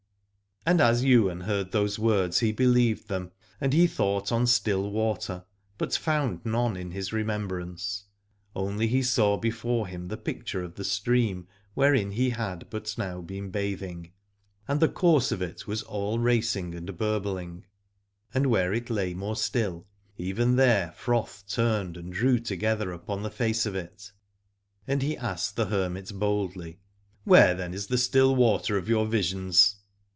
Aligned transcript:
And 0.63 0.79
as 0.79 1.03
Ywain 1.03 1.39
heard 1.41 1.71
those 1.71 1.97
words 1.97 2.37
he 2.37 2.51
be 2.51 2.67
lieved 2.67 3.07
them, 3.07 3.31
and 3.59 3.73
he 3.73 3.87
thought 3.87 4.31
on 4.31 4.45
still 4.45 4.91
water, 4.91 5.43
but 5.79 5.95
found 5.97 6.45
none 6.45 6.77
in 6.77 6.91
his 6.91 7.11
remembrance: 7.11 8.03
only 8.55 8.85
he 8.85 9.01
saw 9.01 9.37
before 9.37 9.87
him 9.87 10.07
the 10.07 10.17
picture 10.17 10.61
of 10.63 10.75
the 10.75 10.83
stream, 10.83 11.47
wherein 11.73 12.11
he 12.11 12.29
had 12.29 12.69
but 12.69 12.95
now 12.95 13.21
been 13.21 13.49
bathing, 13.49 14.11
and 14.67 14.79
the 14.79 14.87
course 14.87 15.31
of 15.31 15.41
it 15.41 15.65
was 15.65 15.81
all 15.81 16.19
racing 16.19 16.75
and 16.75 16.95
burbling, 16.95 17.65
and 18.31 18.45
where 18.45 18.71
it 18.71 18.91
lay 18.91 19.15
more 19.15 19.35
still, 19.35 19.87
even 20.19 20.57
there 20.57 20.91
froth 20.95 21.43
turned 21.49 21.97
and 21.97 22.13
drew 22.13 22.37
together 22.37 22.91
upon 22.91 23.23
the 23.23 23.31
face 23.31 23.65
of 23.65 23.73
34 23.73 23.83
Aladore 23.87 23.93
it. 23.95 24.11
And 24.87 25.01
he 25.01 25.17
asked 25.17 25.55
the 25.55 25.65
hermit 25.65 26.11
boldly: 26.13 26.77
Where 27.23 27.55
then 27.55 27.73
is 27.73 27.87
the 27.87 27.97
still 27.97 28.35
water 28.35 28.77
of 28.77 28.87
your 28.87 29.07
visions 29.07 29.77